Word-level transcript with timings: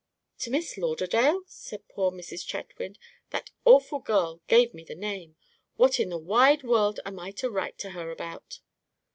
"To 0.39 0.49
Miss 0.49 0.79
Lauderdale?" 0.79 1.43
said 1.45 1.87
poor 1.87 2.09
Mrs. 2.09 2.43
Chetwynd; 2.43 2.97
"that 3.29 3.51
awful 3.65 3.99
girl 3.99 4.41
gave 4.47 4.73
me 4.73 4.83
the 4.83 4.95
name. 4.95 5.35
What 5.75 5.99
in 5.99 6.09
the 6.09 6.17
wide 6.17 6.63
world 6.63 6.99
am 7.05 7.19
I 7.19 7.29
to 7.33 7.51
write 7.51 7.77
to 7.77 7.91
her 7.91 8.09
about?" 8.09 8.61